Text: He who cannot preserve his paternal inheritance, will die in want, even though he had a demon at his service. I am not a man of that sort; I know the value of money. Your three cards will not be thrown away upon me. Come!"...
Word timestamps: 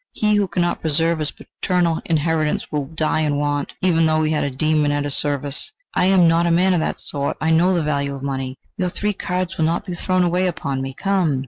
He 0.13 0.33
who 0.33 0.47
cannot 0.47 0.81
preserve 0.81 1.19
his 1.19 1.29
paternal 1.29 2.01
inheritance, 2.05 2.71
will 2.71 2.85
die 2.87 3.19
in 3.19 3.37
want, 3.37 3.73
even 3.83 4.07
though 4.07 4.23
he 4.23 4.31
had 4.31 4.43
a 4.43 4.49
demon 4.49 4.91
at 4.91 5.03
his 5.03 5.13
service. 5.13 5.71
I 5.93 6.05
am 6.05 6.27
not 6.27 6.47
a 6.47 6.49
man 6.49 6.73
of 6.73 6.79
that 6.79 6.99
sort; 6.99 7.37
I 7.39 7.51
know 7.51 7.75
the 7.75 7.83
value 7.83 8.15
of 8.15 8.23
money. 8.23 8.57
Your 8.77 8.89
three 8.89 9.13
cards 9.13 9.57
will 9.59 9.65
not 9.65 9.85
be 9.85 9.93
thrown 9.93 10.23
away 10.23 10.47
upon 10.47 10.81
me. 10.81 10.95
Come!"... 10.95 11.39